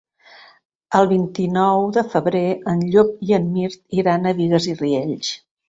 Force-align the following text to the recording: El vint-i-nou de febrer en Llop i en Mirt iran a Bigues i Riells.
El 0.99 1.09
vint-i-nou 1.11 1.85
de 1.99 2.03
febrer 2.15 2.43
en 2.73 2.83
Llop 2.97 3.13
i 3.29 3.39
en 3.41 3.47
Mirt 3.59 3.81
iran 4.01 4.29
a 4.33 4.37
Bigues 4.43 4.71
i 4.75 4.77
Riells. 4.85 5.35